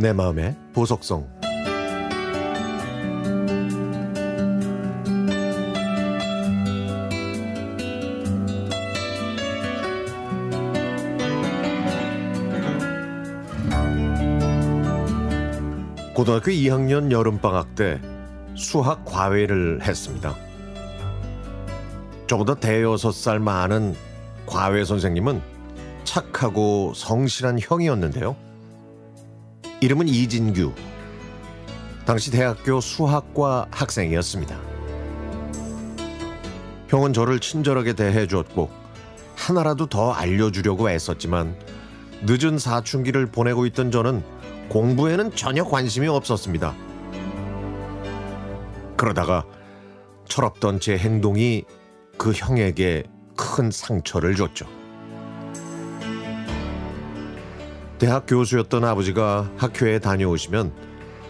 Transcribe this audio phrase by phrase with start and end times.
[0.00, 1.28] 내 마음의 보석성
[16.14, 18.00] 고등학교 2학년 여름방학 때
[18.54, 20.34] 수학 과외를 했습니다.
[22.26, 23.94] 저보다 대여섯 살 많은
[24.46, 25.42] 과외 선생님은
[26.04, 28.49] 착하고 성실한 형이었는데요.
[29.82, 30.74] 이름은 이진규.
[32.04, 34.58] 당시 대학교 수학과 학생이었습니다.
[36.88, 38.70] 형은 저를 친절하게 대해 주었고
[39.36, 41.56] 하나라도 더 알려주려고 애썼지만
[42.26, 44.22] 늦은 사춘기를 보내고 있던 저는
[44.68, 46.74] 공부에는 전혀 관심이 없었습니다.
[48.98, 49.46] 그러다가
[50.28, 51.64] 철없던 제 행동이
[52.18, 54.79] 그 형에게 큰 상처를 줬죠.
[58.00, 60.72] 대학 교수였던 아버지가 학교에 다녀오시면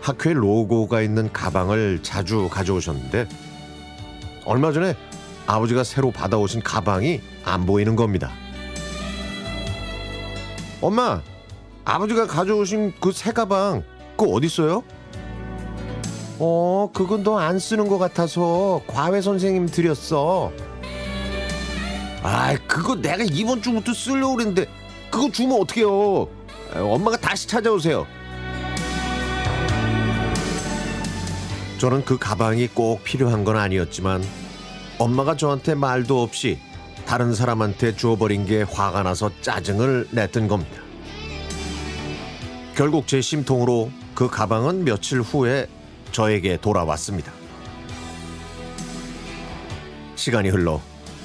[0.00, 3.28] 학교에 로고가 있는 가방을 자주 가져오셨는데
[4.44, 4.94] 얼마 전에
[5.46, 8.32] 아버지가 새로 받아오신 가방이 안 보이는 겁니다.
[10.80, 11.22] 엄마,
[11.84, 13.82] 아버지가 가져오신 그 새 가방
[14.16, 14.82] 그거 어디 있어요?
[16.38, 20.52] 어, 그건 너 안 쓰는 것 같아서 과외 선생님 드렸어.
[22.22, 24.66] 아, 그거 내가 이번 주부터 쓰려고 그랬는데
[25.10, 26.28] 그거 주면 어떡해요?
[26.74, 28.06] 엄마가 다시 찾아오세요.
[31.78, 34.24] 저는 그 가방이 꼭 필요한 건 아니었지만
[34.98, 36.58] 엄마가 저한테 말도 없이
[37.06, 40.82] 다른 사람한테 주어버린 게 화가 나서 짜증을 냈던 겁니다.
[42.74, 45.66] 결국 제 심통으로 그 가방은 며칠 후에
[46.12, 47.32] 저에게 돌아왔습니다.
[50.16, 50.80] 시간이 흘러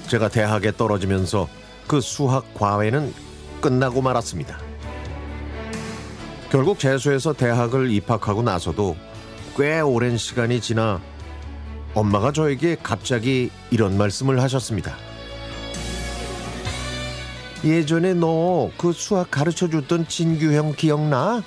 [0.07, 1.47] 제가 대학에 떨어지면서
[1.87, 3.13] 그 수학 과외는
[3.61, 4.70] 끝나고 말았습니다.
[6.51, 8.95] 결국 재수해서 대학을 입학하고 나서도
[9.57, 10.99] 꽤 오랜 시간이 지나
[11.93, 14.95] 엄마가 저에게 갑자기 이런 말씀을 하셨습니다.
[17.63, 21.43] 예전에 너 그 수학 가르쳐 줬던 진규 형 기억나?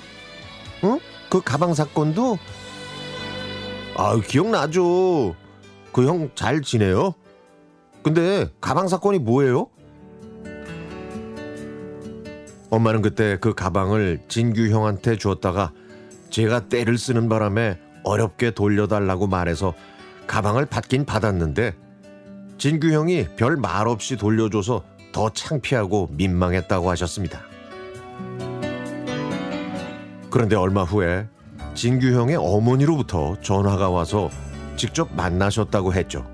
[0.83, 0.99] 응?
[1.29, 2.37] 그 가방 사건도?
[3.97, 5.35] 아 기억나죠.
[5.91, 7.13] 그 형 잘 지내요?
[8.03, 9.67] 근데 가방 사건이 뭐예요?
[12.69, 15.71] 엄마는 그때 그 가방을 진규 형한테 주었다가
[16.29, 19.73] 제가 때를 쓰는 바람에 어렵게 돌려달라고 말해서
[20.27, 21.73] 가방을 받긴 받았는데
[22.57, 27.41] 진규 형이 별 말 없이 돌려줘서 더 창피하고 민망했다고 하셨습니다.
[30.29, 31.27] 그런데 얼마 후에
[31.75, 34.29] 진규 형의 어머니로부터 전화가 와서
[34.75, 36.25] 직접 만나셨다고 했죠.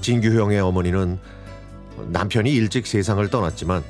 [0.00, 1.18] 진규 형의 어머니는
[2.08, 3.82] 남편이 일찍 세상을 떠났지만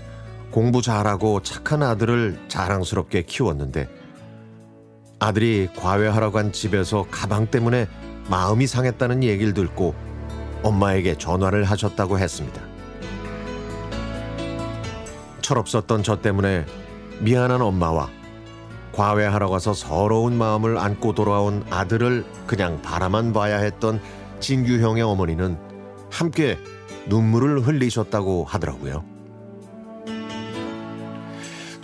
[0.50, 3.88] 공부 잘하고 착한 아들을 자랑스럽게 키웠는데
[5.18, 7.88] 아들이 과외하러 간 집에서 가방 때문에
[8.28, 9.94] 마음이 상했다는 얘기를 듣고
[10.62, 12.60] 엄마에게 전화를 하셨다고 했습니다.
[15.42, 16.66] 철없었던 저 때문에
[17.20, 18.10] 미안한 엄마와
[18.92, 24.00] 과외하러 가서 서러운 마음을 안고 돌아온 아들을 그냥 바라만 봐야 했던
[24.40, 25.58] 진규 형의 어머니는
[26.10, 26.58] 함께
[27.06, 29.15] 눈물을 흘리셨다고 하더라고요.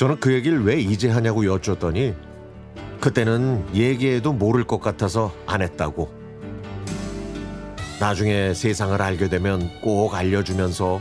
[0.03, 2.13] 저는 그 얘기를 왜 이제 하냐고 여쭙더니
[3.01, 6.11] 그때는 얘기해도 모를 것 같아서 안 했다고.
[8.01, 11.01] 나중에 세상을 알게 되면 꼭 알려주면서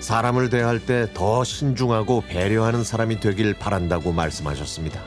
[0.00, 5.00] 사람을 대할 때 더 신중하고 배려하는 사람이 되길 바란다고 말씀하셨습니다.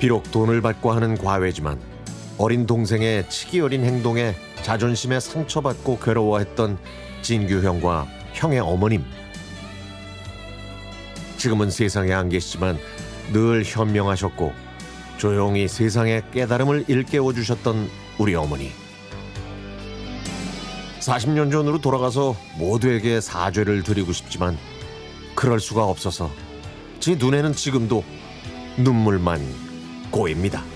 [0.00, 1.78] 비록 돈을 받고 하는 과외지만
[2.38, 6.76] 어린 동생의 치기 어린 행동에 자존심에 상처받고 괴로워했던
[7.22, 9.04] 진규 형과 형의 어머님.
[11.36, 12.78] 지금은 세상에 안 계시지만
[13.32, 14.52] 늘 현명하셨고
[15.18, 17.88] 조용히 세상의 깨달음을 일깨워 주셨던
[18.18, 18.72] 우리 어머니.
[21.00, 24.58] 40년 전으로 돌아가서 모두에게 사죄를 드리고 싶지만
[25.34, 26.30] 그럴 수가 없어서
[26.98, 28.02] 제 눈에는 지금도
[28.78, 29.40] 눈물만
[30.10, 30.75] 고입니다.